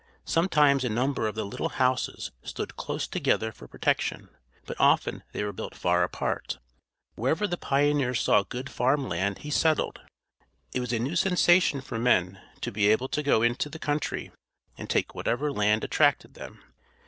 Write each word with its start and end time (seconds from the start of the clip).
Sometimes 0.25 0.83
a 0.83 0.89
number 0.89 1.27
of 1.27 1.35
the 1.35 1.45
little 1.45 1.69
houses 1.69 2.31
stood 2.41 2.75
close 2.75 3.07
together 3.07 3.51
for 3.51 3.67
protection, 3.67 4.29
but 4.65 4.75
often 4.79 5.21
they 5.31 5.43
were 5.43 5.53
built 5.53 5.75
far 5.75 6.01
apart. 6.01 6.57
Wherever 7.13 7.45
the 7.45 7.55
pioneer 7.55 8.15
saw 8.15 8.41
good 8.41 8.67
farm 8.67 9.07
land 9.07 9.37
he 9.45 9.51
settled. 9.51 10.01
It 10.73 10.79
was 10.79 10.91
a 10.91 10.97
new 10.97 11.15
sensation 11.15 11.81
for 11.81 11.99
men 11.99 12.41
to 12.61 12.71
be 12.71 12.87
able 12.89 13.09
to 13.09 13.21
go 13.21 13.43
into 13.43 13.69
the 13.69 13.77
country 13.77 14.31
and 14.75 14.89
take 14.89 15.13
whatever 15.13 15.51
land 15.51 15.83
attracted 15.83 16.33
them. 16.33 16.63